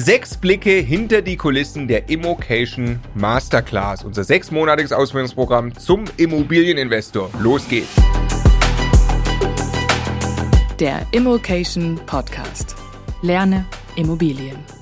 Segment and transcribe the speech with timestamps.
[0.00, 7.28] Sechs Blicke hinter die Kulissen der Immocation Masterclass, unser sechsmonatiges Ausbildungsprogramm zum Immobilieninvestor.
[7.40, 7.96] Los geht's!
[10.78, 12.76] Der Immocation Podcast.
[13.22, 13.66] Lerne
[13.96, 14.77] Immobilien.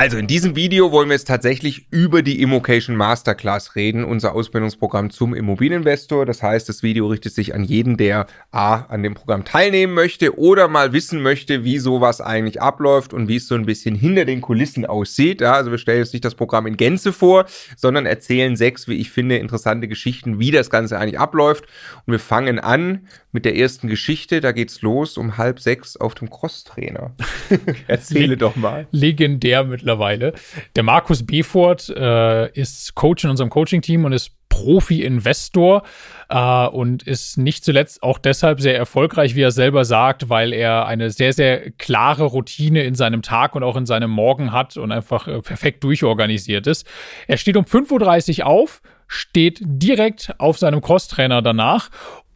[0.00, 5.10] Also in diesem Video wollen wir jetzt tatsächlich über die Immocation Masterclass reden, unser Ausbildungsprogramm
[5.10, 6.24] zum Immobilieninvestor.
[6.24, 10.38] Das heißt, das Video richtet sich an jeden, der A, an dem Programm teilnehmen möchte
[10.38, 14.24] oder mal wissen möchte, wie sowas eigentlich abläuft und wie es so ein bisschen hinter
[14.24, 15.42] den Kulissen aussieht.
[15.42, 17.44] Ja, also wir stellen jetzt nicht das Programm in Gänze vor,
[17.76, 21.64] sondern erzählen sechs, wie ich finde, interessante Geschichten, wie das Ganze eigentlich abläuft.
[22.06, 24.40] Und wir fangen an mit der ersten Geschichte.
[24.40, 27.14] Da geht's los um halb sechs auf dem Crosstrainer.
[27.86, 28.86] Erzähle doch mal.
[28.90, 30.34] Legendär mittlerweile.
[30.76, 35.82] Der Markus Befort äh, ist Coach in unserem Coaching-Team und ist Profi-Investor
[36.28, 40.86] äh, und ist nicht zuletzt auch deshalb sehr erfolgreich, wie er selber sagt, weil er
[40.86, 44.92] eine sehr, sehr klare Routine in seinem Tag und auch in seinem Morgen hat und
[44.92, 46.86] einfach äh, perfekt durchorganisiert ist.
[47.26, 51.90] Er steht um 5.30 Uhr auf, steht direkt auf seinem Crosstrainer danach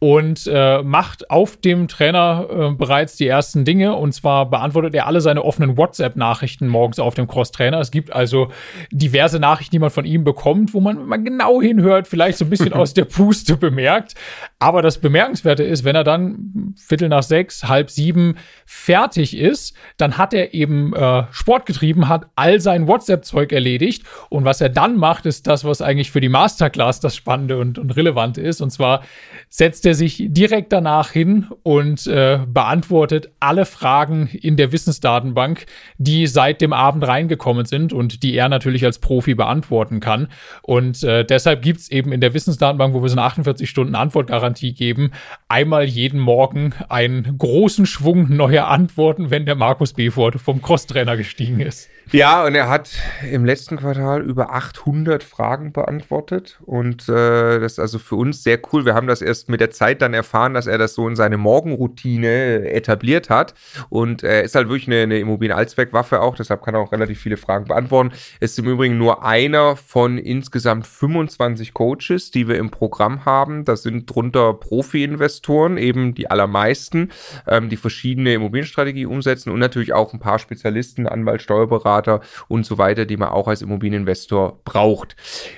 [0.05, 3.95] und äh, macht auf dem Trainer äh, bereits die ersten Dinge.
[3.95, 7.79] Und zwar beantwortet er alle seine offenen WhatsApp-Nachrichten morgens auf dem Cross-Trainer.
[7.79, 8.49] Es gibt also
[8.91, 12.45] diverse Nachrichten, die man von ihm bekommt, wo man, wenn man genau hinhört, vielleicht so
[12.45, 14.13] ein bisschen aus der Puste bemerkt.
[14.59, 18.35] Aber das Bemerkenswerte ist, wenn er dann Viertel nach sechs, halb sieben
[18.67, 24.03] fertig ist, dann hat er eben äh, Sport getrieben, hat all sein WhatsApp-Zeug erledigt.
[24.29, 27.79] Und was er dann macht, ist das, was eigentlich für die Masterclass das Spannende und,
[27.79, 28.61] und Relevante ist.
[28.61, 29.01] Und zwar
[29.49, 35.65] setzt er sich direkt danach hin und äh, beantwortet alle Fragen in der Wissensdatenbank,
[35.97, 40.27] die seit dem Abend reingekommen sind und die er natürlich als Profi beantworten kann.
[40.61, 43.95] Und äh, deshalb gibt es eben in der Wissensdatenbank, wo wir so eine 48 Stunden
[43.95, 45.11] Antwortgarantie geben,
[45.47, 51.59] einmal jeden Morgen einen großen Schwung neuer Antworten, wenn der Markus Befort vom Crosstrainer gestiegen
[51.59, 51.89] ist.
[52.11, 52.91] Ja, und er hat
[53.29, 58.59] im letzten Quartal über 800 Fragen beantwortet und äh, das ist also für uns sehr
[58.71, 58.85] cool.
[58.85, 61.37] Wir haben das erst mit der Zeit dann erfahren, dass er das so in seine
[61.37, 63.55] Morgenroutine etabliert hat
[63.89, 67.37] und er ist halt wirklich eine, eine Immobilien-Allzweckwaffe auch, deshalb kann er auch relativ viele
[67.37, 68.11] Fragen beantworten.
[68.39, 73.65] Ist im Übrigen nur einer von insgesamt 25 Coaches, die wir im Programm haben.
[73.65, 77.09] Das sind drunter Profi-Investoren, eben die allermeisten,
[77.47, 82.65] ähm, die verschiedene Immobilienstrategie umsetzen und natürlich auch ein paar Spezialisten, Anwalt, Steuerberater, Steuerberater und
[82.65, 85.15] so weiter, die man auch als Immobilieninvestor braucht.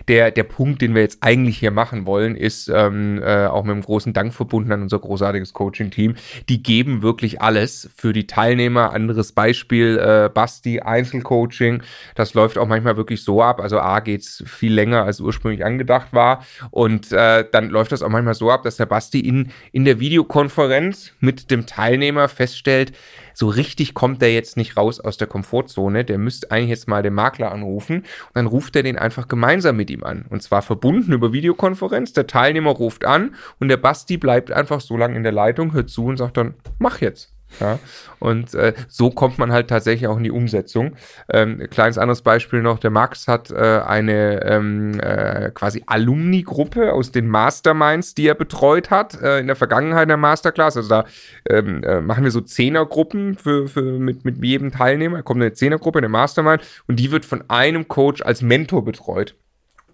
[0.08, 3.74] Der, der Punkt, den wir jetzt eigentlich hier machen wollen, ist ähm, äh, auch mit
[3.74, 6.16] einem großen Dank verbunden an unser großartiges Coaching-Team.
[6.50, 8.92] Die geben wirklich alles für die Teilnehmer.
[8.94, 11.82] Anderes Beispiel, äh, Basti, Einzelcoaching.
[12.16, 13.60] Das läuft auch manchmal wirklich so ab.
[13.60, 16.46] Also A geht's viel länger, als ursprünglich angedacht war.
[16.72, 20.00] Und äh, dann läuft das auch manchmal so ab, dass der Basti in, in der
[20.00, 22.94] Videokonferenz mit dem Teilnehmer feststellt,
[23.38, 26.04] so richtig kommt der jetzt nicht raus aus der Komfortzone.
[26.04, 27.98] Der müsste eigentlich jetzt mal den Makler anrufen.
[27.98, 30.26] Und dann ruft er den einfach gemeinsam mit ihm an.
[30.32, 32.14] Und zwar verbunden über Videokonferenz.
[32.14, 35.92] Der Teilnehmer ruft an und der Basti bleibt einfach so lange in der Leitung, hört
[35.92, 37.37] zu und sagt dann, mach jetzt.
[37.60, 37.80] Ja,
[38.20, 40.96] und äh, so kommt man halt tatsächlich auch in die Umsetzung.
[41.30, 47.12] Ähm, kleines anderes Beispiel noch, der Max hat äh, eine ähm, äh, quasi Alumni-Gruppe aus
[47.12, 50.78] den Masterminds, die er betreut hat äh, in der Vergangenheit der Masterclass.
[50.78, 51.06] Also da
[51.50, 55.18] ähm, äh, machen wir so Zehnergruppen für, für mit, mit jedem Teilnehmer.
[55.18, 59.36] Da kommt eine Zehnergruppe, eine Mastermind und die wird von einem Coach als Mentor betreut.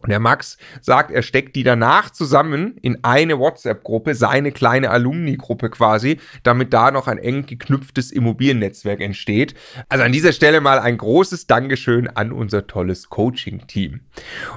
[0.04, 5.70] Und der Max sagt, er steckt die danach zusammen in eine WhatsApp-Gruppe, seine kleine Alumni-Gruppe
[5.70, 9.56] quasi, damit da noch ein eng geknüpftes Immobiliennetzwerk entsteht.
[9.88, 14.02] Also an dieser Stelle mal ein großes Dankeschön an unser tolles Coaching-Team.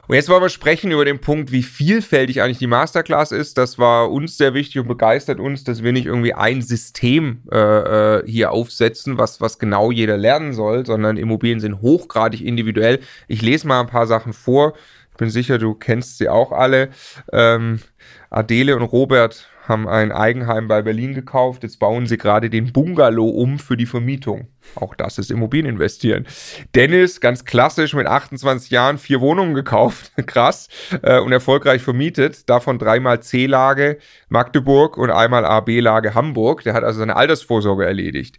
[0.08, 3.56] Und jetzt wollen wir sprechen über den Punkt, wie vielfältig eigentlich die Masterclass ist.
[3.56, 7.58] Das war uns sehr wichtig und begeistert uns, dass wir nicht irgendwie ein System äh,
[7.58, 12.98] äh hier aufsetzen, was, was genau jeder lernen soll, sondern Immobilien sind hochgradig individuell.
[13.28, 14.74] Ich lese mal ein paar Sachen vor
[15.16, 16.90] bin sicher, du kennst sie auch alle.
[17.32, 17.80] Ähm,
[18.30, 21.62] Adele und Robert haben ein Eigenheim bei Berlin gekauft.
[21.62, 24.48] Jetzt bauen sie gerade den Bungalow um für die Vermietung.
[24.74, 26.26] Auch das ist Immobilieninvestieren.
[26.74, 30.12] Dennis, ganz klassisch mit 28 Jahren, vier Wohnungen gekauft.
[30.26, 30.68] Krass.
[31.02, 32.48] Äh, und erfolgreich vermietet.
[32.48, 33.98] Davon dreimal C-Lage
[34.28, 36.62] Magdeburg und einmal AB-Lage Hamburg.
[36.62, 38.38] Der hat also seine Altersvorsorge erledigt.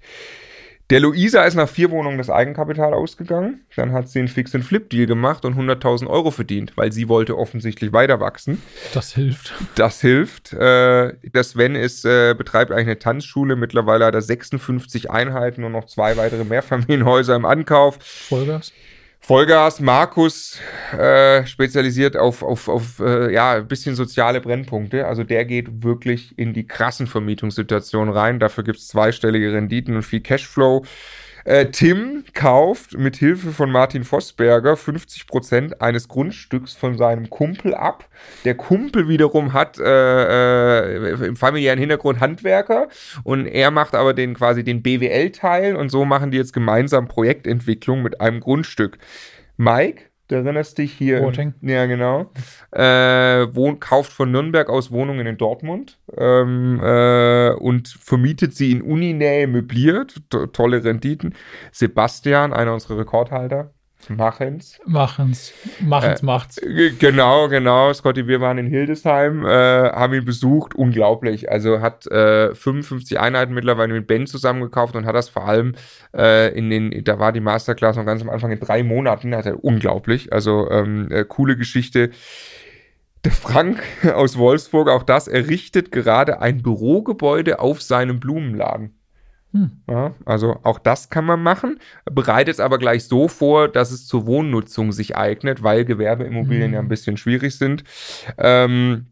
[0.89, 3.65] Der Luisa ist nach vier Wohnungen das Eigenkapital ausgegangen.
[3.75, 8.21] Dann hat sie einen Fix-and-Flip-Deal gemacht und 100.000 Euro verdient, weil sie wollte offensichtlich weiter
[8.21, 8.61] wachsen.
[8.93, 9.53] Das hilft.
[9.75, 10.53] Das hilft.
[10.53, 13.57] Äh, der Sven ist, äh, betreibt eigentlich eine Tanzschule.
[13.57, 17.97] Mittlerweile hat er 56 Einheiten und noch zwei weitere Mehrfamilienhäuser im Ankauf.
[17.99, 18.71] Vollgas?
[19.27, 20.57] Vollgas, Markus
[20.97, 25.05] äh, spezialisiert auf, auf, auf äh, ja, ein bisschen soziale Brennpunkte.
[25.05, 28.39] Also der geht wirklich in die krassen Vermietungssituationen rein.
[28.39, 30.85] Dafür gibt es zweistellige Renditen und viel Cashflow.
[31.47, 38.09] Äh, Tim kauft mit Hilfe von Martin Vossberger 50% eines Grundstücks von seinem Kumpel ab.
[38.43, 42.89] Der Kumpel wiederum hat äh, äh, im familiären Hintergrund Handwerker
[43.23, 48.03] und er macht aber den quasi den BWL-Teil und so machen die jetzt gemeinsam Projektentwicklung
[48.03, 48.97] mit einem Grundstück.
[49.55, 51.21] Mike Du erinnerst dich hier.
[51.21, 51.53] Voting.
[51.61, 52.31] Ja, genau.
[52.71, 58.81] Äh, wohnt, kauft von Nürnberg aus Wohnungen in Dortmund ähm, äh, und vermietet sie in
[58.81, 60.21] Uninähe möbliert.
[60.29, 61.33] To tolle Renditen.
[61.71, 63.73] Sebastian, einer unserer Rekordhalter,
[64.09, 64.79] Machen's.
[64.85, 65.53] Machen's.
[65.81, 66.61] Machen's Äh, macht's.
[66.99, 67.91] Genau, genau.
[67.91, 70.75] Scotty, wir waren in Hildesheim, äh, haben ihn besucht.
[70.75, 71.51] Unglaublich.
[71.51, 75.75] Also hat äh, 55 Einheiten mittlerweile mit Ben zusammengekauft und hat das vor allem
[76.15, 79.35] äh, in den, da war die Masterclass noch ganz am Anfang in drei Monaten.
[79.35, 80.31] Hat er unglaublich.
[80.31, 82.11] Also ähm, äh, coole Geschichte.
[83.25, 83.83] Der Frank
[84.13, 88.96] aus Wolfsburg, auch das, errichtet gerade ein Bürogebäude auf seinem Blumenladen.
[89.53, 89.71] Hm.
[89.89, 94.05] Ja, also auch das kann man machen, bereitet es aber gleich so vor, dass es
[94.05, 96.73] zur Wohnnutzung sich eignet, weil Gewerbeimmobilien Mhm.
[96.73, 97.83] ja ein bisschen schwierig sind.
[98.37, 99.07] Ähm,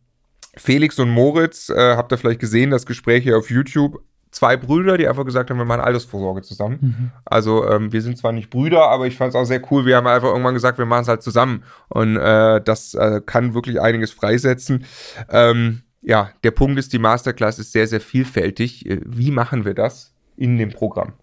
[0.58, 4.02] Felix und Moritz, äh, habt ihr vielleicht gesehen, das Gespräch hier auf YouTube.
[4.32, 6.78] Zwei Brüder, die einfach gesagt haben, wir machen Altersvorsorge zusammen.
[6.82, 7.12] Mhm.
[7.24, 9.86] Also ähm, wir sind zwar nicht Brüder, aber ich fand es auch sehr cool.
[9.86, 11.64] Wir haben einfach irgendwann gesagt, wir machen es halt zusammen.
[11.88, 14.84] Und äh, das äh, kann wirklich einiges freisetzen.
[15.30, 18.86] Ähm, ja, der Punkt ist, die Masterclass ist sehr, sehr vielfältig.
[18.86, 21.14] Äh, Wie machen wir das in dem Programm?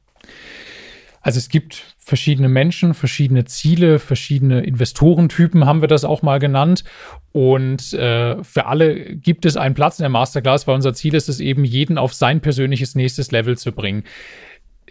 [1.23, 6.83] Also es gibt verschiedene Menschen, verschiedene Ziele, verschiedene Investorentypen haben wir das auch mal genannt.
[7.31, 11.29] Und äh, für alle gibt es einen Platz in der Masterclass, weil unser Ziel ist
[11.29, 14.03] es eben, jeden auf sein persönliches nächstes Level zu bringen.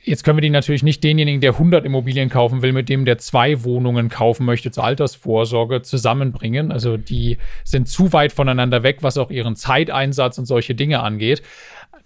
[0.04, 3.20] Jetzt können wir die natürlich nicht denjenigen, der 100 Immobilien kaufen will, mit dem der
[3.20, 6.72] zwei Wohnungen kaufen möchte zur Altersvorsorge zusammenbringen.
[6.72, 11.44] Also die sind zu weit voneinander weg, was auch ihren Zeiteinsatz und solche Dinge angeht.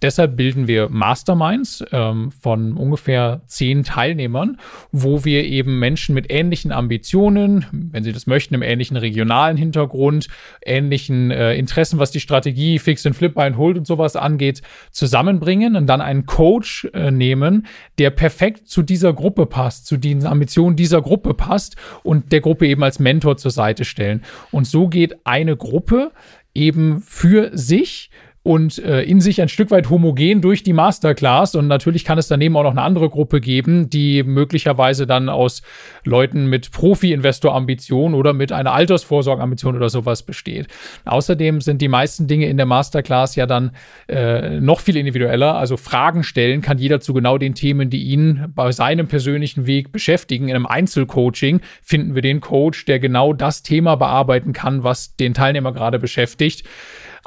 [0.02, 4.58] Deshalb bilden wir Masterminds ähm, von ungefähr zehn Teilnehmern,
[4.92, 10.28] wo wir eben Menschen mit ähnlichen Ambitionen, wenn sie das möchten, im ähnlichen regionalen Hintergrund,
[10.66, 14.62] ähnlichen äh, Interessen, was die Strategie Fix and Flip, Buy and Hold und sowas angeht,
[14.92, 20.26] zusammenbringen und dann einen Coach äh, nehmen, der perfekt zu dieser Gruppe passt, zu den
[20.26, 24.24] Ambitionen dieser Gruppe passt und der Gruppe eben als Mentor zur Seite stellen.
[24.52, 26.12] Und so geht eine Gruppe
[26.54, 28.10] eben für sich
[28.46, 31.56] und äh, in sich ein Stück weit homogen durch die Masterclass.
[31.56, 35.64] Und natürlich kann es daneben auch noch eine andere Gruppe geben, die möglicherweise dann aus
[36.04, 40.68] Leuten mit Profi-Investor-Ambition oder mit einer Altersvorsorge-Ambition oder sowas besteht.
[41.06, 43.72] Außerdem sind die meisten Dinge in der Masterclass ja dann
[44.08, 45.56] äh, noch viel individueller.
[45.56, 49.92] Also Fragen stellen kann jeder zu genau den Themen, die ihn bei seinem persönlichen Weg
[49.92, 50.50] beschäftigen.
[50.50, 55.34] In einem Einzelcoaching finden wir den Coach, der genau das Thema bearbeiten kann, was den
[55.34, 56.64] Teilnehmer gerade beschäftigt.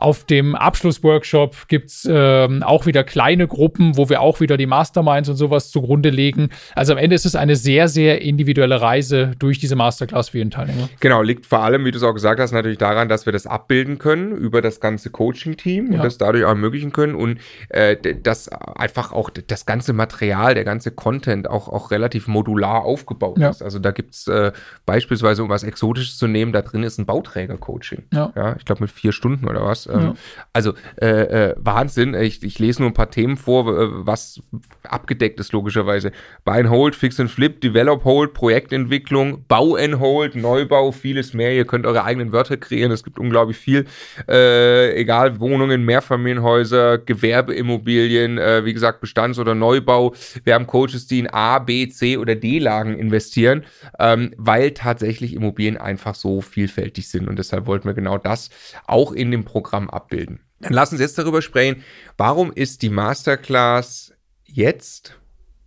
[0.00, 5.28] Auf dem Abschlussworkshop gibt's ähm, auch wieder kleine Gruppen, wo wir auch wieder die Masterminds
[5.28, 6.50] und sowas zugrunde legen.
[6.76, 10.52] Also am Ende ist es eine sehr, sehr individuelle Reise durch diese Masterclass für jeden
[10.52, 10.88] Teilnehmer.
[11.00, 13.48] Genau, liegt vor allem, wie du es auch gesagt hast, natürlich daran, dass wir das
[13.48, 15.98] abbilden können über das ganze Coaching-Team Ja.
[15.98, 17.38] und das dadurch auch ermöglichen können und
[17.70, 22.84] äh, d- dass einfach auch das ganze Material, der ganze Content auch, auch relativ modular
[22.84, 23.50] aufgebaut Ja.
[23.50, 23.62] ist.
[23.62, 24.52] Also da gibt's äh,
[24.86, 28.04] beispielsweise, um was Exotisches zu nehmen, da drin ist ein Bauträger-Coaching.
[28.12, 28.32] Ja.
[28.36, 29.87] Ja, ich glaube mit vier Stunden oder was.
[29.88, 30.14] Ähm, Ja.
[30.52, 31.06] Also äh,
[31.50, 32.14] äh, Wahnsinn.
[32.14, 34.42] Ich, ich lese nur ein paar Themen vor, äh, was
[34.82, 36.12] abgedeckt ist logischerweise.
[36.44, 41.54] Buy and Hold, Fix and Flip, Develop Hold, Projektentwicklung, Bau and Hold, Neubau, vieles mehr.
[41.54, 42.90] Ihr könnt eure eigenen Wörter kreieren.
[42.92, 43.86] Es gibt unglaublich viel.
[44.28, 50.14] Äh, egal, Wohnungen, Mehrfamilienhäuser, Gewerbeimmobilien, äh, wie gesagt, Bestands- oder Neubau.
[50.44, 53.64] Wir haben Coaches, die in A, B, C oder D-Lagen investieren,
[53.98, 57.28] ähm, weil tatsächlich Immobilien einfach so vielfältig sind.
[57.28, 58.50] Und deshalb wollten wir genau das
[58.86, 60.40] auch in dem Programm abbilden.
[60.60, 61.84] Dann lass uns jetzt darüber sprechen,
[62.16, 64.12] warum ist die Masterclass
[64.44, 65.18] jetzt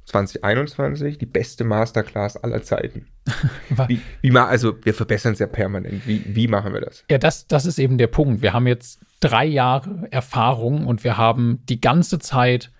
[0.05, 3.07] 2021 die beste Masterclass aller Zeiten?
[3.87, 6.07] Wie, wie ma also wir verbessern es ja permanent.
[6.07, 7.05] Wie, wie machen wir das?
[7.09, 8.41] Ja, das, das ist eben der Punkt.
[8.41, 12.71] Wir haben jetzt drei Jahre Erfahrung und wir haben die ganze Zeit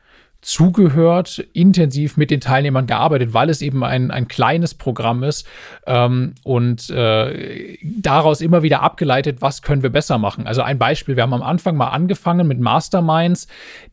[0.42, 5.48] zugehört, intensiv mit den Teilnehmern gearbeitet, weil es eben ein, ein kleines Programm ist
[5.86, 10.48] ähm, und äh, daraus immer wieder abgeleitet, was können wir besser machen.
[10.48, 13.48] Also ein Beispiel, wir haben am Anfang mal angefangen mit Masterminds,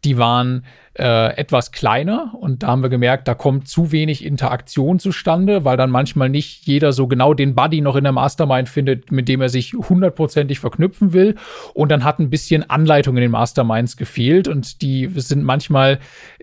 [0.05, 0.64] die waren
[0.99, 5.76] äh, etwas kleiner und da haben wir gemerkt, da kommt zu wenig Interaktion zustande, weil
[5.76, 9.40] dann manchmal nicht jeder so genau den Buddy noch in der Mastermind findet, mit dem
[9.40, 11.37] er sich hundertprozentig verknüpfen will.
[11.73, 16.00] Und dann hat ein bisschen Anleitung in den Masterminds gefehlt und die sind manchmal,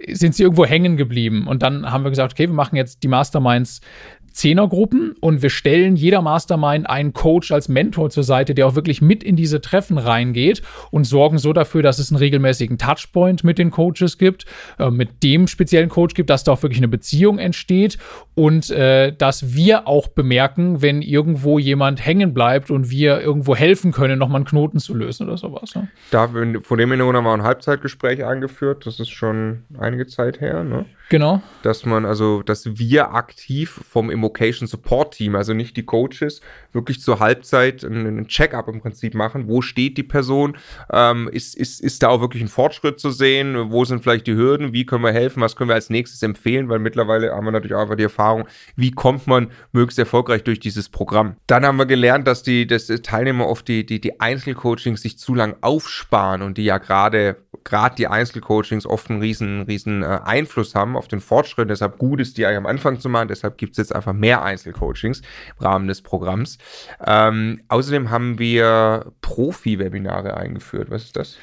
[0.08, 1.48] sind sie irgendwo hängen geblieben.
[1.48, 3.82] Und dann haben wir gesagt, okay, wir machen jetzt die Masterminds
[4.36, 9.02] Zehnergruppen und wir stellen jeder Mastermind einen Coach als Mentor zur Seite, der auch wirklich
[9.02, 10.62] mit in diese Treffen reingeht
[10.92, 14.46] und sorgen so dafür, dass es einen regelmäßigen Touchpoint mit den Coaches gibt,
[14.78, 17.98] äh, mit dem speziellen Coach gibt, dass da auch wirklich eine Beziehung entsteht
[18.36, 23.94] und äh, dass wir auch bemerken, wenn irgendwo jemand hängen bleibt und wir irgendwo helfen
[23.94, 25.76] können, nochmal einen Knoten zu lösen oder sowas.
[25.76, 25.88] Ne?
[26.12, 26.30] Da,
[26.62, 28.86] vor dem Hintergrund haben wir ein Halbzeitgespräch eingeführt.
[28.86, 30.86] Das ist schon einige Zeit her, ne?
[31.10, 31.42] Genau.
[31.62, 37.02] Dass man, also, dass wir aktiv vom Immocation Support Team, also nicht die Coaches, wirklich
[37.02, 39.48] zur Halbzeit einen Check-up im Prinzip machen.
[39.48, 40.58] Wo steht die Person?
[40.92, 43.72] Ähm, ist, ist, ist da auch wirklich ein Fortschritt zu sehen?
[43.72, 44.74] Wo sind vielleicht die Hürden?
[44.74, 45.42] Wie können wir helfen?
[45.42, 46.70] Was können wir als nächstes empfehlen?
[46.70, 48.46] Weil mittlerweile haben wir natürlich auch einfach die Erfahrung,
[48.76, 51.36] wie kommt man möglichst erfolgreich durch dieses Programm.
[51.48, 55.18] Dann haben wir gelernt, dass die, dass die Teilnehmer oft die, die, die Einzelcoachings sich
[55.20, 60.20] zu lang aufsparen und die ja gerade gerade die Einzelcoachings oft einen riesen, riesen äh,
[60.24, 61.70] Einfluss haben auf den Fortschritt.
[61.70, 63.28] Deshalb gut ist, die am Anfang zu machen.
[63.28, 66.58] Deshalb gibt es jetzt einfach mehr Einzelcoachings im Rahmen des Programms.
[67.06, 70.90] Ähm, außerdem haben wir Profi-Webinare eingeführt.
[70.90, 71.38] Was ist das?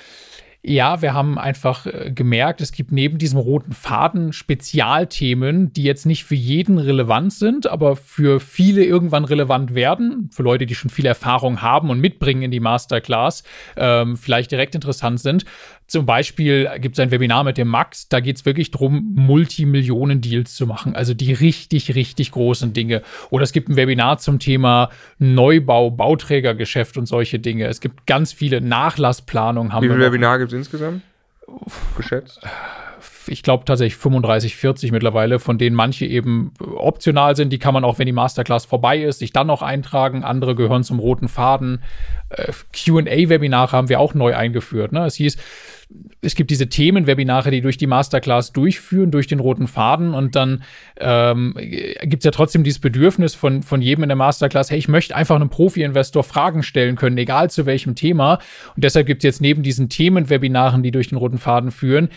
[0.65, 6.07] Ja, wir haben einfach äh, gemerkt, es gibt neben diesem roten Faden Spezialthemen, die jetzt
[6.07, 10.31] nicht für jeden relevant sind, aber für viele irgendwann relevant werden.
[10.33, 13.43] Für Leute, die schon viel Erfahrung haben und mitbringen in die Masterclass,
[13.77, 15.45] ähm, vielleicht direkt interessant sind.
[15.93, 20.55] Zum Beispiel gibt es ein Webinar mit dem Max, da geht es wirklich darum, Multimillionen-Deals
[20.55, 23.03] zu machen, also die richtig, richtig großen Dinge.
[23.29, 27.67] Oder es gibt ein Webinar zum Thema Neubau, Bauträgergeschäft und solche Dinge.
[27.67, 29.71] Es gibt ganz viele Nachlassplanungen.
[29.83, 31.03] Wie viele Webinar gibt es insgesamt?
[31.95, 32.41] Geschätzt?
[33.29, 37.53] ich glaube tatsächlich 35, 40 mittlerweile, von denen manche eben optional sind.
[37.53, 40.25] Die kann man auch, wenn die Masterclass vorbei ist, sich dann noch eintragen.
[40.25, 41.83] Andere gehören zum roten Faden.
[42.31, 44.93] Äh, QA-Webinare haben wir auch neu eingeführt.
[44.93, 45.07] Ne?
[45.07, 45.37] Es hieß,
[46.21, 50.63] es gibt diese Themenwebinare, die durch die Masterclass durchführen, durch den roten Faden und dann
[50.99, 51.55] ähm,
[52.03, 55.17] gibt es ja trotzdem dieses Bedürfnis von, von jedem in der Masterclass, hey, ich möchte
[55.17, 58.35] einfach einem Profi-Investor Fragen stellen können, egal zu welchem Thema.
[58.77, 62.09] Und deshalb gibt es jetzt neben diesen Themenwebinaren, die durch den roten Faden führen,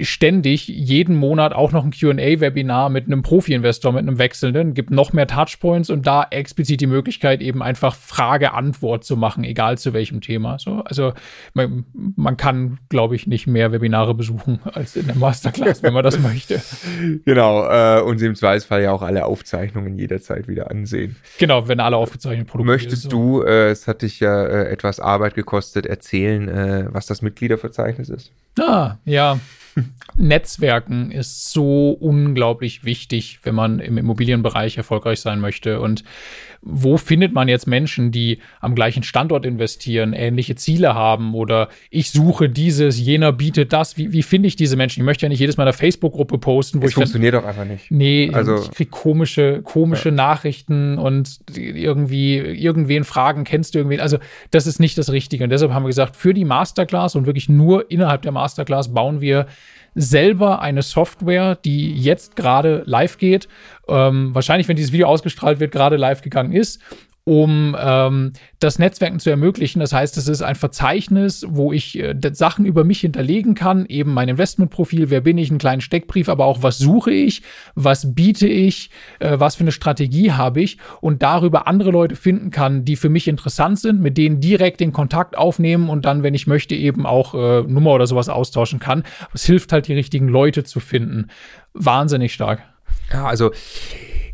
[0.00, 5.12] ständig jeden Monat auch noch ein QA-Webinar mit einem Profi-Investor, mit einem Wechselnden, gibt noch
[5.12, 10.20] mehr Touchpoints und da explizit die Möglichkeit, eben einfach Frage-Antwort zu machen, egal zu welchem
[10.20, 10.58] Thema.
[10.58, 11.12] So, also
[11.54, 11.84] man,
[12.16, 16.18] man kann, glaube ich, nicht mehr Webinare besuchen als in der Masterclass, wenn man das
[16.22, 16.60] möchte.
[17.24, 21.16] Genau, äh, und im Zweifelsfall ja auch alle Aufzeichnungen jederzeit wieder ansehen.
[21.38, 22.72] Genau, wenn alle aufgezeichneten Produkte.
[22.72, 27.22] Möchtest du, äh, es hat dich ja äh, etwas Arbeit gekostet, erzählen, äh, was das
[27.22, 28.32] Mitgliederverzeichnis ist?
[28.58, 29.38] Ah, ja.
[30.16, 35.80] Netzwerken ist so unglaublich wichtig, wenn man im Immobilienbereich erfolgreich sein möchte.
[35.80, 36.04] Und
[36.62, 42.10] wo findet man jetzt Menschen, die am gleichen Standort investieren, ähnliche Ziele haben oder ich
[42.10, 43.96] suche dieses, jener bietet das?
[43.96, 45.00] Wie, wie finde ich diese Menschen?
[45.00, 46.94] Ich möchte ja nicht jedes Mal in der Facebook-Gruppe posten, wo es ich.
[46.96, 47.90] funktioniert doch einfach nicht.
[47.90, 50.14] Nee, also, ich kriege komische, komische ja.
[50.14, 54.00] Nachrichten und irgendwie irgendwen fragen, kennst du irgendwen?
[54.00, 54.18] Also,
[54.50, 55.44] das ist nicht das Richtige.
[55.44, 59.22] Und deshalb haben wir gesagt, für die Masterclass und wirklich nur innerhalb der Masterclass bauen
[59.22, 59.46] wir
[59.94, 63.48] selber eine Software, die jetzt gerade live geht.
[63.88, 66.80] Ähm, wahrscheinlich, wenn dieses Video ausgestrahlt wird, gerade live gegangen ist
[67.30, 69.78] um ähm, das Netzwerken zu ermöglichen.
[69.78, 74.12] Das heißt, es ist ein Verzeichnis, wo ich äh, Sachen über mich hinterlegen kann, eben
[74.12, 77.42] mein Investmentprofil, wer bin ich, einen kleinen Steckbrief, aber auch was suche ich,
[77.76, 82.50] was biete ich, äh, was für eine Strategie habe ich und darüber andere Leute finden
[82.50, 86.34] kann, die für mich interessant sind, mit denen direkt den Kontakt aufnehmen und dann, wenn
[86.34, 89.04] ich möchte, eben auch äh, Nummer oder sowas austauschen kann.
[89.32, 91.28] Es hilft halt, die richtigen Leute zu finden.
[91.74, 92.60] Wahnsinnig stark.
[93.12, 93.52] Ja, also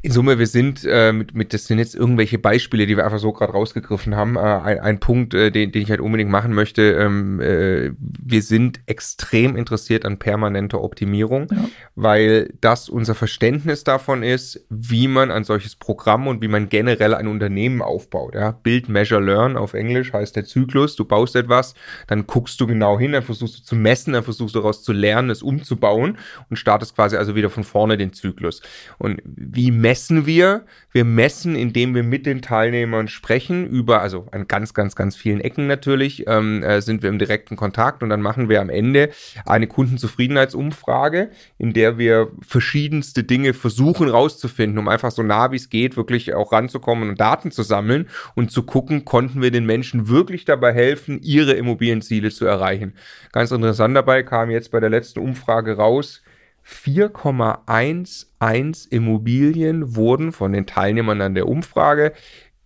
[0.07, 3.19] in Summe, wir sind äh, mit, mit, das sind jetzt irgendwelche Beispiele, die wir einfach
[3.19, 4.37] so gerade rausgegriffen haben.
[4.37, 8.43] Äh, ein, ein Punkt, äh, den, den ich halt unbedingt machen möchte, ähm, äh, wir
[8.43, 11.57] sind extrem interessiert an permanenter Optimierung, ja.
[11.97, 17.13] weil das unser Verständnis davon ist, wie man ein solches Programm und wie man generell
[17.13, 18.37] ein Unternehmen aufbaut.
[18.37, 18.53] Ja?
[18.53, 20.95] Build, Measure, Learn auf Englisch heißt der Zyklus.
[20.95, 21.75] Du baust etwas,
[22.07, 24.93] dann guckst du genau hin, dann versuchst du zu messen, dann versuchst du daraus zu
[24.93, 28.63] lernen, es umzubauen und startest quasi also wieder von vorne den Zyklus.
[28.99, 30.67] Und wie messen messen wir?
[30.93, 35.41] Wir messen, indem wir mit den Teilnehmern sprechen, über, also an ganz, ganz, ganz vielen
[35.41, 39.09] Ecken natürlich, ähm, äh, sind wir im direkten Kontakt und dann machen wir am Ende
[39.47, 45.71] eine Kundenzufriedenheitsumfrage, in der wir verschiedenste Dinge versuchen rauszufinden, um einfach so nah wie es
[45.71, 50.09] geht, wirklich auch ranzukommen und Daten zu sammeln und zu gucken, konnten wir den Menschen
[50.09, 52.93] wirklich dabei helfen, ihre Immobilienziele zu erreichen.
[53.33, 56.23] Ganz interessant dabei kam jetzt bei der letzten Umfrage raus,
[56.69, 62.13] 4,11 Immobilien wurden von den Teilnehmern an der Umfrage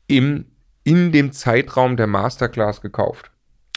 [0.06, 0.46] im,
[0.84, 3.30] in dem Zeitraum der Masterclass gekauft.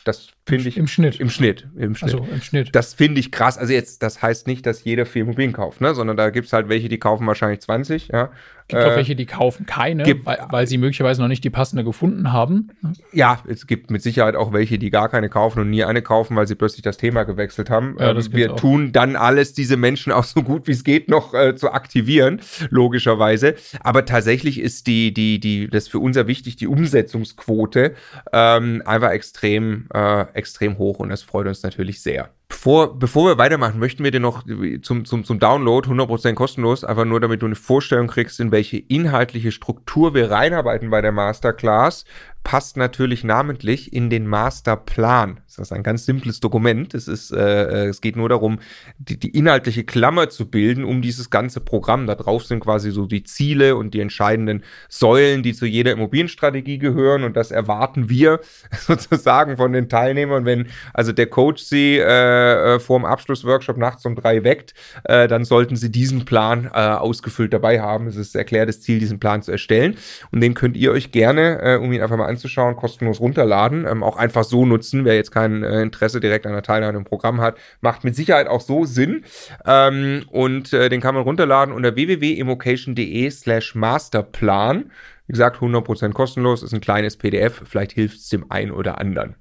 [0.06, 0.78] Das Finde ich.
[0.78, 1.20] Im Schnitt.
[1.20, 1.68] Im Schnitt.
[1.78, 2.14] Im Schnitt.
[2.14, 2.76] Also im Schnitt.
[2.76, 3.58] Das finde ich krass.
[3.58, 5.94] Also jetzt, das heißt nicht, dass jeder vier Immobilien kauft, ne?
[5.96, 8.32] sondern da gibt es halt welche, die kaufen wahrscheinlich 20, ja.
[8.70, 11.84] Gibt auch welche, die kaufen keine, gibt- weil, weil sie möglicherweise noch nicht die passende
[11.84, 12.70] gefunden haben.
[13.12, 16.38] Ja, es gibt mit Sicherheit auch welche, die gar keine kaufen und nie eine kaufen,
[16.38, 17.98] weil sie plötzlich das Thema gewechselt haben.
[18.00, 18.56] Ja, Ähm, wir auch.
[18.56, 22.40] tun dann alles, diese Menschen auch so gut wie es geht noch äh, zu aktivieren,
[22.70, 23.56] logischerweise.
[23.82, 27.94] Aber tatsächlich ist die, die, die, das ist für uns ja wichtig, die Umsetzungsquote
[28.32, 32.34] ähm, einfach extrem, äh, extrem hoch und das freut uns natürlich sehr.
[32.54, 34.44] Bevor, bevor wir weitermachen, möchten wir dir noch
[34.84, 38.78] zum, zum, zum Download 100% kostenlos, einfach nur damit du eine Vorstellung kriegst, in welche
[38.78, 42.06] inhaltliche Struktur wir reinarbeiten bei der Masterclass,
[42.44, 45.40] passt natürlich namentlich in den Masterplan.
[45.48, 46.94] Das ist ein ganz simples Dokument.
[46.94, 48.60] Es, ist, äh, es geht nur darum,
[48.98, 52.06] die, die inhaltliche Klammer zu bilden um dieses ganze Programm.
[52.06, 56.80] Da drauf sind quasi so die Ziele und die entscheidenden Säulen, die zu jeder Immobilienstrategie
[56.80, 57.24] gehören.
[57.24, 58.42] Und das erwarten wir
[58.78, 60.46] sozusagen von den Teilnehmern.
[60.46, 64.74] Wenn also der Coach sie äh, äh, vor dem Abschlussworkshop nachts um drei weckt,
[65.06, 68.08] äh, dann sollten sie diesen Plan äh, ausgefüllt dabei haben.
[68.08, 69.98] Es ist erklärtes Ziel, diesen Plan zu erstellen.
[70.32, 73.86] Und den könnt ihr euch gerne, äh, um ihn einfach mal anzuschauen, kostenlos runterladen.
[73.86, 77.06] Ähm, auch einfach so nutzen, wer jetzt kein äh, Interesse direkt an der Teilnahme im
[77.06, 77.58] Programm hat.
[77.82, 79.24] Macht mit Sicherheit auch so Sinn.
[79.66, 84.92] Ähm, und äh, den kann man runterladen unter www.immocation.de slash masterplan.
[85.28, 87.62] Wie gesagt, 100% kostenlos, ist ein kleines PDF.
[87.66, 89.36] Vielleicht hilft es dem einen oder anderen.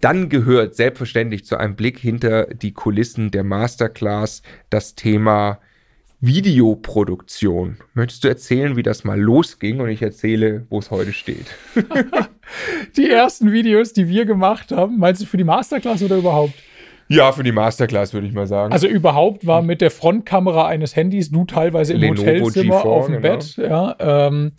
[0.00, 5.58] Dann gehört selbstverständlich zu einem Blick hinter die Kulissen der Masterclass das Thema
[6.20, 7.76] Videoproduktion.
[7.94, 11.46] Möchtest du erzählen, wie das mal losging und ich erzähle, wo es heute steht?
[12.96, 16.54] Die ersten Videos, die wir gemacht haben, meinst du für die Masterclass oder überhaupt?
[17.08, 18.72] Ja, für die Masterclass würde ich mal sagen.
[18.72, 23.06] Also überhaupt war mit der Frontkamera eines Handys, du teilweise im Lenovo Hotelzimmer G4, auf
[23.06, 23.36] dem genau.
[23.36, 23.56] Bett.
[23.56, 24.52] Ja, ähm,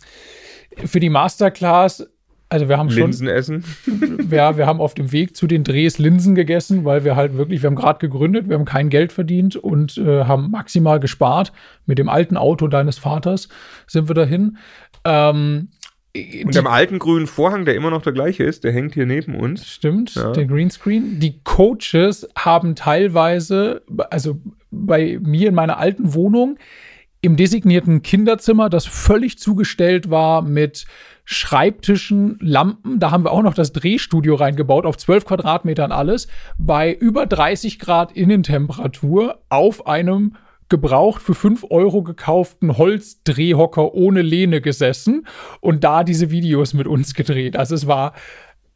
[0.86, 2.08] für die Masterclass,
[2.50, 3.64] also wir haben schon, Linsen essen.
[4.30, 7.62] ja, wir haben auf dem Weg zu den Drehs Linsen gegessen, weil wir halt wirklich,
[7.62, 11.52] wir haben gerade gegründet, wir haben kein Geld verdient und äh, haben maximal gespart.
[11.86, 13.48] Mit dem alten Auto deines Vaters
[13.86, 14.56] sind wir dahin.
[15.04, 15.68] Ähm,
[16.44, 19.34] Und am alten grünen Vorhang, der immer noch der gleiche ist, der hängt hier neben
[19.34, 19.66] uns.
[19.66, 20.32] Stimmt, Ja.
[20.32, 21.20] der Greenscreen.
[21.20, 24.40] Die Coaches haben teilweise, also
[24.70, 26.58] bei mir in meiner alten Wohnung,
[27.20, 30.86] im designierten Kinderzimmer, das völlig zugestellt war mit
[31.30, 33.00] Schreibtischen, Lampen.
[33.00, 37.78] Da haben wir auch noch das Drehstudio reingebaut, auf 12 Quadratmetern alles, bei über 30
[37.78, 40.36] Grad Innentemperatur auf einem
[40.70, 45.26] gebraucht für 5 Euro gekauften Holzdrehhocker ohne Lehne gesessen
[45.60, 47.58] und da diese Videos mit uns gedreht.
[47.58, 48.14] Also es war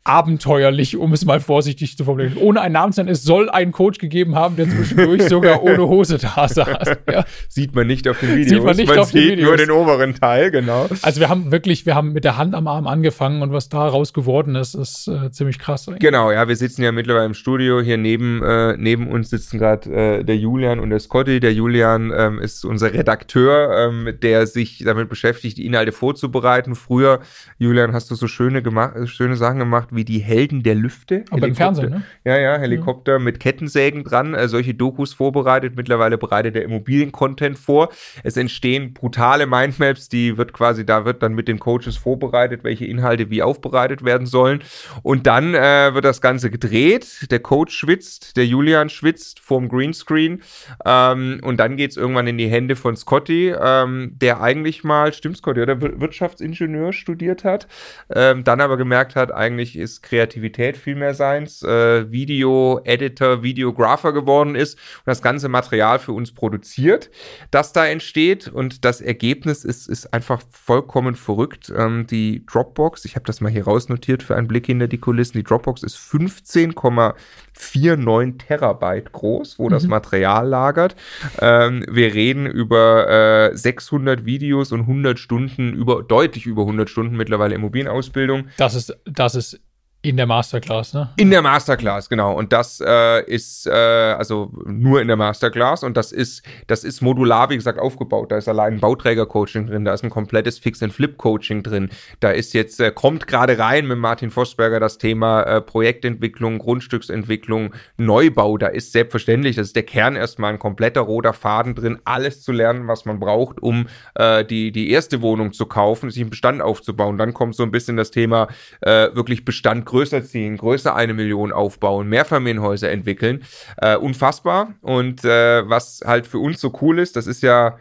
[0.05, 2.37] abenteuerlich, um es mal vorsichtig zu formulieren.
[2.37, 5.87] Ohne einen Namen zu nennen, es soll einen Coach gegeben haben, der zwischendurch sogar ohne
[5.87, 6.97] Hose da saß.
[7.09, 7.25] Ja.
[7.49, 8.49] Sieht man nicht auf den Videos.
[8.49, 9.49] Sieht man nicht auf den sieht Videos.
[9.49, 10.89] nur den oberen Teil, genau.
[11.03, 14.13] Also wir haben wirklich, wir haben mit der Hand am Arm angefangen und was daraus
[14.13, 15.87] geworden ist, ist äh, ziemlich krass.
[15.87, 16.01] eigentlich.
[16.01, 17.81] Genau, ja, wir sitzen ja mittlerweile im Studio.
[17.81, 21.39] Hier neben, äh, neben uns sitzen gerade äh, der Julian und der Scotty.
[21.39, 26.75] Der Julian ähm, ist unser Redakteur, ähm, der sich damit beschäftigt, die Inhalte vorzubereiten.
[26.75, 27.21] Früher,
[27.59, 31.25] Julian, hast du so schöne, gemacht, schöne Sachen gemacht wie die Helden der Lüfte.
[31.31, 31.55] Aber im.
[31.55, 32.03] Fernsehen, ne?
[32.25, 35.77] Ja, ja, Helikopter mit Kettensägen dran, äh, solche Dokus vorbereitet.
[35.77, 37.91] Mittlerweile bereitet er Immobilien-Content vor.
[38.25, 42.87] Es entstehen brutale Mindmaps, die wird quasi, da wird dann mit den Coaches vorbereitet, welche
[42.87, 44.61] Inhalte wie aufbereitet werden sollen.
[45.03, 47.31] Und dann äh, wird das Ganze gedreht.
[47.31, 50.43] Der Coach schwitzt, der Julian schwitzt vorm Greenscreen.
[50.85, 55.37] Ähm, und dann geht's irgendwann in die Hände von Scotty, ähm, der eigentlich mal, stimmt
[55.37, 57.67] Scotty, oder Wir- Wirtschaftsingenieur studiert hat,
[58.15, 64.55] ähm, dann aber gemerkt hat, eigentlich ist Kreativität viel mehr seins, äh, Video-Editor, Videographer geworden
[64.55, 67.11] ist und das ganze Material für uns produziert,
[67.51, 68.49] das da entsteht.
[68.49, 71.73] Und das Ergebnis ist, ist einfach vollkommen verrückt.
[71.77, 75.39] Ähm, die Dropbox, ich habe das mal hier rausnotiert für einen Blick hinter die Kulissen,
[75.39, 80.97] die Dropbox ist 15,49 Terabyte groß, wo das Material lagert.
[81.41, 87.17] Ähm, wir reden über äh, 600 Videos und 100 Stunden, über deutlich über 100 Stunden
[87.17, 88.49] mittlerweile Immobilienausbildung.
[88.57, 89.61] Das ist, das ist
[90.05, 91.11] in der Masterclass, ne?
[91.17, 92.35] In der Masterclass, genau.
[92.37, 97.03] Und das äh, ist äh, also nur in der Masterclass und das ist, das ist
[97.03, 98.33] modular, wie gesagt, aufgebaut.
[98.33, 101.89] Da ist allein ein Bauträger-Coaching drin, da ist ein komplettes Fix-and-Flip-Coaching drin.
[102.19, 107.73] Da ist jetzt, äh, kommt gerade rein mit Martin Vosberger das Thema äh, Projektentwicklung, Grundstücksentwicklung,
[107.97, 108.59] Neubau.
[108.59, 112.51] Da ist selbstverständlich, das ist der Kern erstmal ein kompletter roter Faden drin, alles zu
[112.51, 113.87] lernen, was man braucht, um
[114.17, 117.19] äh, die, die erste Wohnung zu kaufen, sich einen Bestand aufzubauen.
[117.19, 118.49] Dann kommt so ein bisschen das Thema
[118.81, 123.45] äh, wirklich Bestand größer ziehen, größer eine Million aufbauen, Mehrfamilienhäuser entwickeln.
[123.77, 124.75] Äh, unfassbar.
[124.81, 127.79] Und äh, was halt für uns so cool ist, das ist ja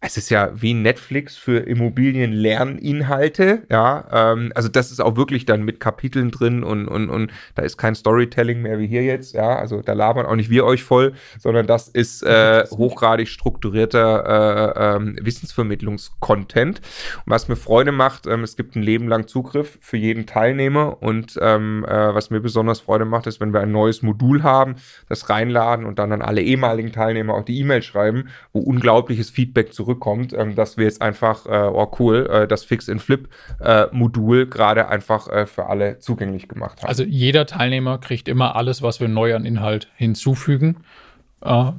[0.00, 4.06] es ist ja wie Netflix für Immobilienlerninhalte, ja.
[4.12, 7.78] Ähm, also das ist auch wirklich dann mit Kapiteln drin und, und, und da ist
[7.78, 9.56] kein Storytelling mehr wie hier jetzt, ja.
[9.56, 14.96] Also da labern auch nicht wir euch voll, sondern das ist äh, hochgradig strukturierter äh,
[14.96, 16.82] äh, Wissensvermittlungskontent.
[17.24, 21.02] Und was mir Freude macht, ähm, es gibt ein Leben lang Zugriff für jeden Teilnehmer
[21.02, 24.76] und ähm, äh, was mir besonders Freude macht, ist, wenn wir ein neues Modul haben,
[25.08, 29.72] das reinladen und dann an alle ehemaligen Teilnehmer auch die E-Mail schreiben, wo unglaubliches Feedback
[29.72, 34.88] zurück zurückkommt, ähm, dass wir jetzt einfach, äh, oh cool, äh, das Fix-in-Flip-Modul äh, gerade
[34.88, 36.88] einfach für alle zugänglich gemacht haben.
[36.88, 40.78] Also jeder Teilnehmer kriegt immer alles, was wir neu an Inhalt hinzufügen.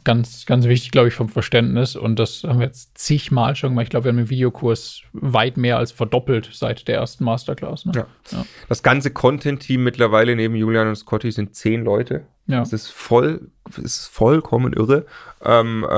[0.04, 1.98] Ganz, ganz wichtig, glaube ich, vom Verständnis.
[1.98, 3.86] Und das haben wir jetzt zigmal schon gemacht.
[3.86, 7.86] Ich glaube, wir haben den Videokurs weit mehr als verdoppelt seit der ersten Masterclass.
[7.86, 7.92] Ne?
[7.96, 8.08] Ja.
[8.32, 8.46] ja.
[8.70, 12.28] Das ganze Content-Team mittlerweile neben Julian und Scotty sind zehn Leute.
[12.48, 12.62] Ja.
[12.62, 15.06] Es ist voll, es ist vollkommen irre,
[15.44, 15.92] ähm, äh,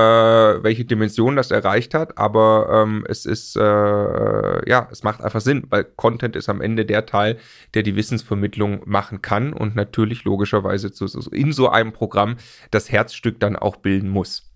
[0.64, 5.68] welche Dimension das erreicht hat, aber ähm, es ist, äh, ja, es macht einfach Sinn,
[5.70, 7.38] weil Content ist am Ende der Teil,
[7.76, 12.38] der die Wissensvermittlung machen kann und natürlich logischerweise zu, in so einem Programm
[12.72, 14.49] das Herzstück dann auch bilden muss.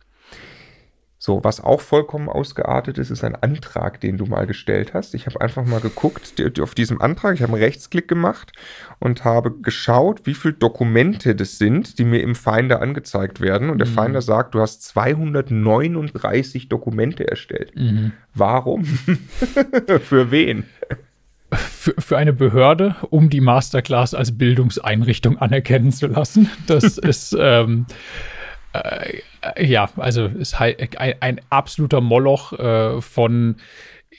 [1.26, 5.16] So, was auch vollkommen ausgeartet ist, ist ein Antrag, den du mal gestellt hast.
[5.16, 7.36] Ich habe einfach mal geguckt die, die, auf diesem Antrag.
[7.36, 8.52] Ich habe einen Rechtsklick gemacht
[9.00, 13.70] und habe geschaut, wie viele Dokumente das sind, die mir im Finder angezeigt werden.
[13.70, 13.94] Und der mhm.
[13.94, 17.74] Finder sagt, du hast 239 Dokumente erstellt.
[17.74, 18.12] Mhm.
[18.34, 18.84] Warum?
[20.04, 20.66] Für wen?
[21.54, 26.50] Für, für, eine Behörde, um die Masterclass als Bildungseinrichtung anerkennen zu lassen.
[26.68, 27.86] Das ist ähm,
[28.74, 33.56] äh, ja, also ist halt ein, ein absoluter Moloch äh, von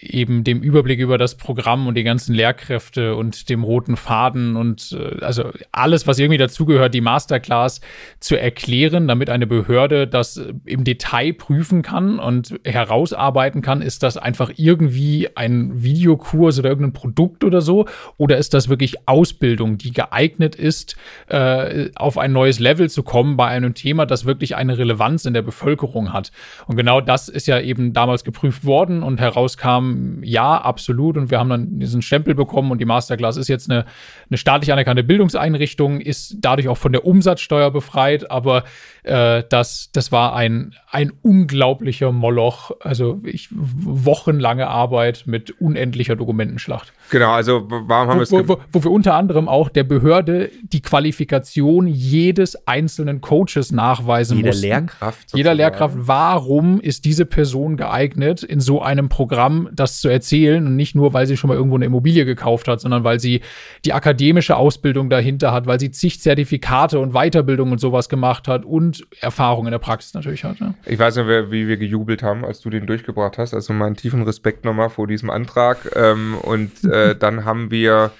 [0.01, 4.97] eben dem Überblick über das Programm und die ganzen Lehrkräfte und dem roten Faden und
[4.99, 7.81] äh, also alles, was irgendwie dazugehört, die Masterclass
[8.21, 14.17] zu erklären, damit eine Behörde das im Detail prüfen kann und herausarbeiten kann, ist das
[14.17, 19.93] einfach irgendwie ein Videokurs oder irgendein Produkt oder so oder ist das wirklich Ausbildung, die
[19.93, 20.97] geeignet ist,
[21.29, 25.35] äh, auf ein neues Level zu kommen bei einem Thema, das wirklich eine Relevanz in
[25.35, 26.33] der Bevölkerung hat.
[26.67, 29.84] Und genau das ist ja eben damals geprüft worden und herauskam,
[30.23, 31.17] ja, absolut.
[31.17, 33.85] Und wir haben dann diesen Stempel bekommen und die Masterclass ist jetzt eine,
[34.31, 38.31] eine staatlich anerkannte Bildungseinrichtung, ist dadurch auch von der Umsatzsteuer befreit.
[38.31, 38.65] Aber
[39.05, 42.73] äh, das, das war ein, ein unglaublicher Moloch.
[42.81, 46.93] Also ich, wochenlange Arbeit mit unendlicher Dokumentenschlacht.
[47.11, 50.51] Genau, also warum haben wir es wo, wo, wo wir unter anderem auch der Behörde
[50.63, 54.67] die Qualifikation jedes einzelnen Coaches nachweisen Jeder mussten.
[54.67, 55.21] Lehrkraft.
[55.21, 55.39] Sozusagen.
[55.39, 60.77] Jeder Lehrkraft, warum ist diese Person geeignet, in so einem Programm das zu erzählen und
[60.77, 63.43] nicht nur, weil sie schon mal irgendwo eine Immobilie gekauft hat, sondern weil sie
[63.85, 68.65] die akademische Ausbildung dahinter hat, weil sie zig Zertifikate und Weiterbildung und sowas gemacht hat
[68.65, 70.59] und Erfahrung in der Praxis natürlich hat.
[70.61, 70.75] Ja.
[70.87, 73.55] Ich weiß nicht, wie wir gejubelt haben, als du den durchgebracht hast.
[73.55, 75.91] Also meinen tiefen Respekt nochmal vor diesem Antrag.
[75.95, 78.13] Ähm, und äh, dann haben wir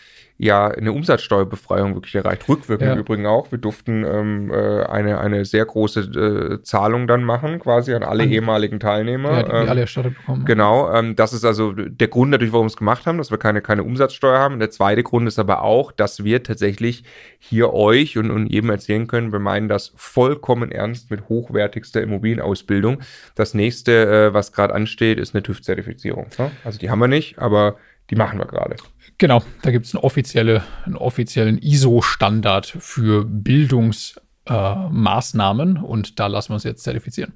[0.45, 2.49] ja eine Umsatzsteuerbefreiung wirklich erreicht.
[2.49, 2.97] Rückwirkend ja.
[2.97, 3.51] übrigens auch.
[3.51, 8.25] Wir durften ähm, äh, eine, eine sehr große äh, Zahlung dann machen, quasi an alle
[8.25, 9.33] an, ehemaligen Teilnehmer.
[9.33, 10.45] Ja, die, die ähm, alle erstattet bekommen.
[10.45, 13.39] Genau, ähm, das ist also der Grund natürlich, warum wir es gemacht haben, dass wir
[13.39, 14.59] keine, keine Umsatzsteuer haben.
[14.59, 17.05] Der zweite Grund ist aber auch, dass wir tatsächlich
[17.39, 22.99] hier euch und, und jedem erzählen können, wir meinen das vollkommen ernst mit hochwertigster Immobilienausbildung.
[23.35, 26.27] Das nächste, äh, was gerade ansteht, ist eine TÜV-Zertifizierung.
[26.39, 26.51] Ne?
[26.65, 27.77] Also die haben wir nicht, aber
[28.11, 28.77] die machen wir gerade.
[29.19, 36.49] Genau, da gibt es eine offizielle, einen offiziellen ISO-Standard für Bildungsmaßnahmen äh, und da lassen
[36.51, 37.35] wir uns jetzt zertifizieren.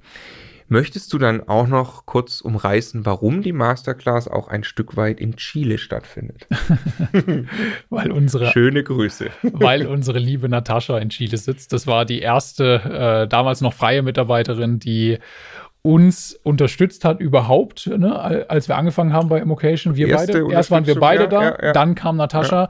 [0.71, 5.37] Möchtest du dann auch noch kurz umreißen, warum die Masterclass auch ein Stück weit in
[5.37, 6.47] Chile stattfindet?
[7.89, 11.73] weil unsere schöne Grüße, weil unsere liebe Natascha in Chile sitzt.
[11.73, 15.19] Das war die erste, äh, damals noch freie Mitarbeiterin, die
[15.89, 19.97] uns unterstützt hat überhaupt, ne, als wir angefangen haben bei Immocation.
[19.97, 21.73] Wir beide, erst waren wir beide ja, da, ja, ja.
[21.73, 22.69] dann kam Natascha.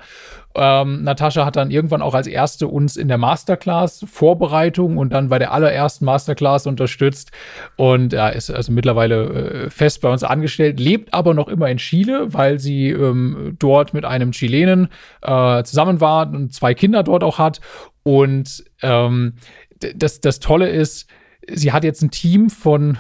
[0.54, 5.30] Ähm, Natascha hat dann irgendwann auch als erste uns in der Masterclass Vorbereitung und dann
[5.30, 7.32] bei der allerersten Masterclass unterstützt
[7.74, 11.78] und ja, ist also mittlerweile äh, fest bei uns angestellt, lebt aber noch immer in
[11.78, 14.90] Chile, weil sie ähm, dort mit einem Chilenen
[15.22, 17.60] äh, zusammen war und zwei Kinder dort auch hat.
[18.04, 19.34] Und ähm,
[19.96, 21.08] das, das Tolle ist,
[21.52, 22.98] sie hat jetzt ein Team von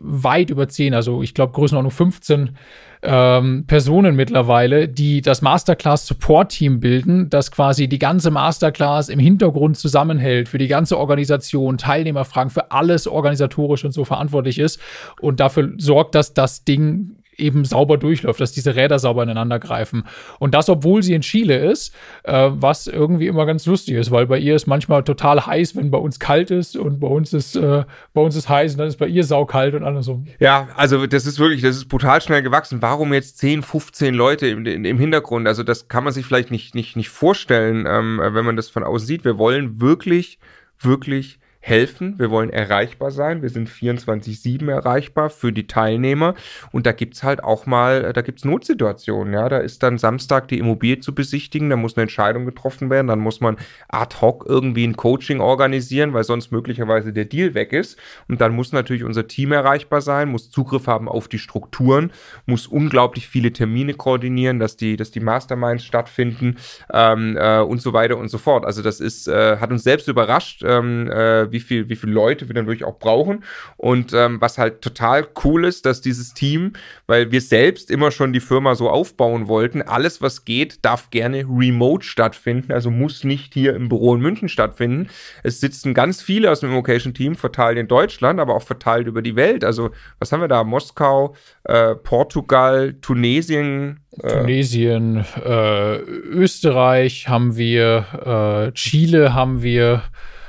[0.00, 2.56] weit über zehn, also ich glaube Größenordnung 15
[3.02, 9.18] ähm, Personen mittlerweile, die das Masterclass Support Team bilden, das quasi die ganze Masterclass im
[9.18, 14.80] Hintergrund zusammenhält, für die ganze Organisation, Teilnehmerfragen, für alles organisatorisch und so verantwortlich ist.
[15.20, 20.04] Und dafür sorgt, dass das Ding eben sauber durchläuft, dass diese Räder sauber ineinander greifen.
[20.38, 21.94] Und das, obwohl sie in Chile ist,
[22.24, 25.90] äh, was irgendwie immer ganz lustig ist, weil bei ihr ist manchmal total heiß, wenn
[25.90, 28.88] bei uns kalt ist und bei uns ist, äh, bei uns ist heiß und dann
[28.88, 30.22] ist bei ihr saukalt und alles so.
[30.38, 32.82] Ja, also das ist wirklich, das ist brutal schnell gewachsen.
[32.82, 35.46] Warum jetzt 10, 15 Leute im, im Hintergrund?
[35.46, 38.82] Also das kann man sich vielleicht nicht, nicht, nicht vorstellen, ähm, wenn man das von
[38.82, 39.24] außen sieht.
[39.24, 40.38] Wir wollen wirklich,
[40.78, 46.34] wirklich helfen, wir wollen erreichbar sein, wir sind 24-7 erreichbar für die Teilnehmer.
[46.70, 50.60] Und da gibt's halt auch mal, da gibt's Notsituationen, ja, da ist dann Samstag die
[50.60, 53.56] Immobilie zu besichtigen, da muss eine Entscheidung getroffen werden, dann muss man
[53.88, 57.98] ad hoc irgendwie ein Coaching organisieren, weil sonst möglicherweise der Deal weg ist.
[58.28, 62.12] Und dann muss natürlich unser Team erreichbar sein, muss Zugriff haben auf die Strukturen,
[62.46, 66.58] muss unglaublich viele Termine koordinieren, dass die, dass die Masterminds stattfinden
[66.92, 68.64] ähm, äh, und so weiter und so fort.
[68.64, 72.48] Also das ist, äh, hat uns selbst überrascht, ähm, äh, wie viel, wie viele Leute
[72.48, 73.44] wir dann wirklich auch brauchen.
[73.76, 76.74] Und ähm, was halt total cool ist, dass dieses Team,
[77.06, 81.46] weil wir selbst immer schon die Firma so aufbauen wollten, alles, was geht, darf gerne
[81.48, 85.08] remote stattfinden, also muss nicht hier im Büro in München stattfinden.
[85.42, 89.36] Es sitzen ganz viele aus dem Invocation-Team, verteilt in Deutschland, aber auch verteilt über die
[89.36, 89.64] Welt.
[89.64, 90.62] Also, was haben wir da?
[90.64, 100.02] Moskau, äh, Portugal, Tunesien, äh, Tunesien, äh, Österreich haben wir, äh, Chile haben wir,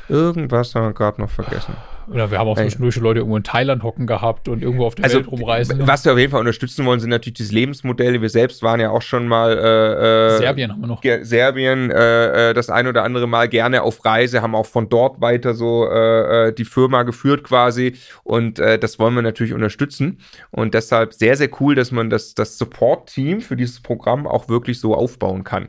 [0.10, 1.76] Irgendwas haben wir gerade noch vergessen.
[2.10, 5.06] Oder wir haben auch zwischendurch Leute irgendwo in Thailand hocken gehabt und irgendwo auf der
[5.06, 5.86] also, Welt rumreisen.
[5.86, 8.22] Was wir auf jeden Fall unterstützen wollen, sind natürlich diese Lebensmodelle.
[8.22, 11.02] Wir selbst waren ja auch schon mal äh, äh Serbien haben wir noch.
[11.04, 15.20] Serbien äh, äh, das ein oder andere Mal gerne auf Reise, haben auch von dort
[15.20, 17.98] weiter so äh, äh, die Firma geführt quasi.
[18.24, 20.20] Und äh, das wollen wir natürlich unterstützen.
[20.52, 24.80] Und deshalb sehr, sehr cool, dass man das, das Support-Team für dieses Programm auch wirklich
[24.80, 25.67] so aufbauen kann.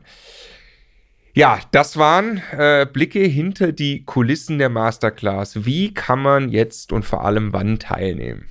[1.38, 5.64] Ja, das waren äh, Blicke hinter die Kulissen der Masterclass.
[5.64, 8.46] Wie kann man jetzt und vor allem wann teilnehmen?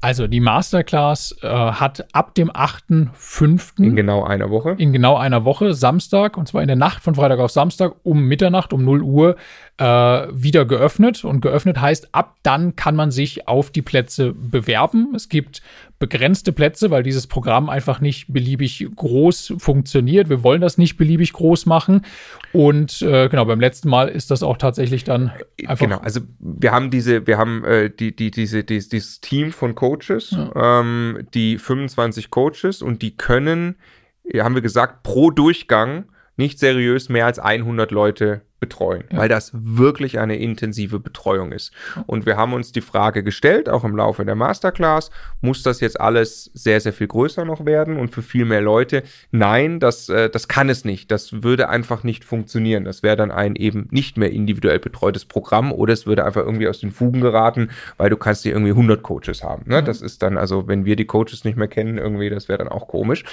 [0.00, 3.82] Also die Masterclass äh, hat ab dem 8.5.
[3.82, 4.76] In genau einer Woche.
[4.78, 8.22] In genau einer Woche, Samstag, und zwar in der Nacht von Freitag auf Samstag um
[8.22, 9.36] Mitternacht, um 0 Uhr,
[9.78, 11.24] äh, wieder geöffnet.
[11.24, 15.12] Und geöffnet heißt, ab dann kann man sich auf die Plätze bewerben.
[15.16, 15.60] Es gibt
[15.98, 20.28] begrenzte Plätze, weil dieses Programm einfach nicht beliebig groß funktioniert.
[20.28, 22.02] Wir wollen das nicht beliebig groß machen.
[22.52, 25.32] Und äh, genau, beim letzten Mal ist das auch tatsächlich dann
[25.66, 25.86] einfach.
[25.86, 29.74] Genau, also wir haben diese, wir haben äh, die, die, diese, die, dieses Team von
[29.74, 30.80] Coaches, ja.
[30.80, 33.76] ähm, die 25 Coaches und die können,
[34.34, 36.04] haben wir gesagt, pro Durchgang
[36.36, 39.18] nicht seriös mehr als 100 Leute betreuen, ja.
[39.18, 41.72] weil das wirklich eine intensive Betreuung ist.
[42.06, 46.00] Und wir haben uns die Frage gestellt, auch im Laufe der Masterclass, muss das jetzt
[46.00, 49.02] alles sehr, sehr viel größer noch werden und für viel mehr Leute?
[49.30, 51.10] Nein, das, äh, das kann es nicht.
[51.10, 52.84] Das würde einfach nicht funktionieren.
[52.84, 56.68] Das wäre dann ein eben nicht mehr individuell betreutes Programm oder es würde einfach irgendwie
[56.68, 59.64] aus den Fugen geraten, weil du kannst dir irgendwie 100 Coaches haben.
[59.66, 59.82] Ne?
[59.82, 59.84] Mhm.
[59.84, 62.68] Das ist dann, also wenn wir die Coaches nicht mehr kennen, irgendwie, das wäre dann
[62.68, 63.24] auch komisch.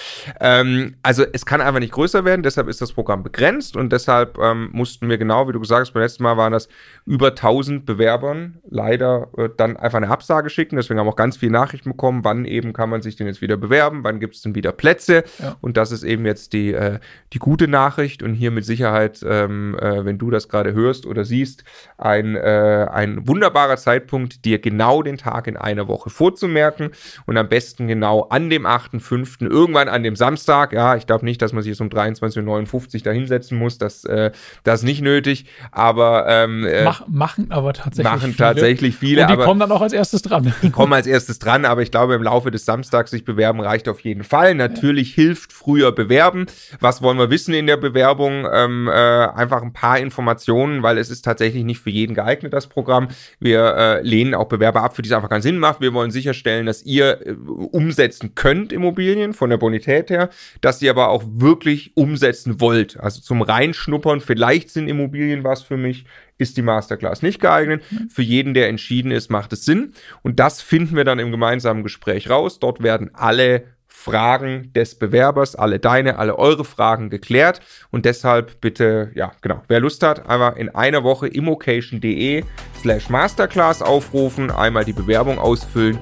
[0.42, 4.38] Ähm, also es kann einfach nicht größer werden, deshalb ist das Programm begrenzt und deshalb
[4.38, 6.68] ähm, mussten wir wir genau, wie du gesagt hast, beim letzten Mal waren das
[7.06, 10.76] über 1000 Bewerbern leider äh, dann einfach eine Absage schicken.
[10.76, 13.42] Deswegen haben wir auch ganz viele Nachrichten bekommen, wann eben kann man sich denn jetzt
[13.42, 15.24] wieder bewerben, wann gibt es denn wieder Plätze.
[15.40, 15.56] Ja.
[15.62, 17.00] Und das ist eben jetzt die, äh,
[17.34, 21.26] die gute Nachricht und hier mit Sicherheit, ähm, äh, wenn du das gerade hörst oder
[21.26, 21.64] siehst,
[21.98, 26.90] ein, äh, ein wunderbarer Zeitpunkt, dir genau den Tag in einer Woche vorzumerken
[27.28, 30.74] und am besten genau an dem 8.5., irgendwann an dem Samstag.
[30.74, 33.78] Ja, ich glaube nicht, dass man sich jetzt um 23.59 Uhr da hinsetzen muss.
[33.78, 34.32] Das, äh,
[34.64, 38.38] das nicht nötig, aber ähm, äh, Mach, machen aber tatsächlich machen viele.
[38.38, 39.22] tatsächlich viele.
[39.24, 40.54] Und die kommen dann auch als erstes dran.
[40.62, 43.88] Die kommen als erstes dran, aber ich glaube, im Laufe des Samstags sich bewerben reicht
[43.88, 44.56] auf jeden Fall.
[44.56, 45.24] Natürlich ja.
[45.24, 46.48] hilft früher bewerben.
[46.80, 48.48] Was wollen wir wissen in der Bewerbung?
[48.52, 52.68] Ähm, äh, einfach ein paar Informationen, weil es ist tatsächlich nicht für jeden geeignet, das
[52.68, 53.10] Programm.
[53.40, 55.82] Wir äh, lehnen auch Bewerber ab, für die es einfach keinen Sinn macht.
[55.82, 60.30] Wir wollen sicherstellen, dass ihr äh, umsetzen könnt Immobilien von der Bonität her,
[60.62, 63.00] dass ihr aber auch wirklich umsetzen wollt.
[63.00, 66.06] Also zum Reinschnuppern, vielleicht sind Immobilien was für mich,
[66.38, 67.84] ist die Masterclass nicht geeignet.
[67.92, 68.10] Mhm.
[68.10, 69.94] Für jeden, der entschieden ist, macht es Sinn.
[70.22, 72.60] Und das finden wir dann im gemeinsamen Gespräch raus.
[72.60, 77.62] Dort werden alle Fragen des Bewerbers, alle deine, alle eure Fragen geklärt.
[77.92, 82.44] Und deshalb bitte, ja, genau, wer Lust hat, einfach in einer Woche immocation.de
[82.82, 86.00] slash Masterclass aufrufen, einmal die Bewerbung ausfüllen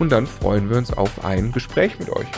[0.00, 2.28] und dann freuen wir uns auf ein Gespräch mit euch.